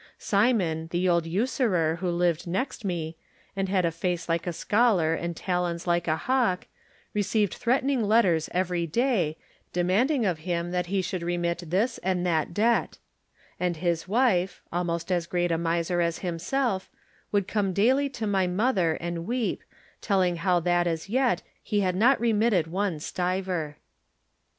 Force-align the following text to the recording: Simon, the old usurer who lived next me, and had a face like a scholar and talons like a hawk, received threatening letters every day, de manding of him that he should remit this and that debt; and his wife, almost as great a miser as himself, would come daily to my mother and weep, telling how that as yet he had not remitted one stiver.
Simon, 0.17 0.87
the 0.89 1.07
old 1.07 1.27
usurer 1.27 1.97
who 1.99 2.09
lived 2.09 2.47
next 2.47 2.83
me, 2.83 3.15
and 3.55 3.69
had 3.69 3.85
a 3.85 3.91
face 3.91 4.27
like 4.27 4.47
a 4.47 4.51
scholar 4.51 5.13
and 5.13 5.35
talons 5.37 5.85
like 5.85 6.07
a 6.07 6.15
hawk, 6.15 6.65
received 7.13 7.53
threatening 7.53 8.01
letters 8.03 8.49
every 8.51 8.87
day, 8.87 9.37
de 9.73 9.83
manding 9.83 10.25
of 10.25 10.39
him 10.39 10.71
that 10.71 10.87
he 10.87 11.03
should 11.03 11.21
remit 11.21 11.61
this 11.69 11.99
and 11.99 12.25
that 12.25 12.51
debt; 12.51 12.97
and 13.59 13.77
his 13.77 14.07
wife, 14.07 14.63
almost 14.73 15.11
as 15.11 15.27
great 15.27 15.51
a 15.51 15.57
miser 15.59 16.01
as 16.01 16.17
himself, 16.25 16.89
would 17.31 17.47
come 17.47 17.71
daily 17.71 18.09
to 18.09 18.25
my 18.25 18.47
mother 18.47 18.93
and 18.95 19.27
weep, 19.27 19.63
telling 20.01 20.37
how 20.37 20.59
that 20.59 20.87
as 20.87 21.09
yet 21.09 21.43
he 21.61 21.81
had 21.81 21.95
not 21.95 22.19
remitted 22.19 22.65
one 22.65 22.99
stiver. 22.99 23.77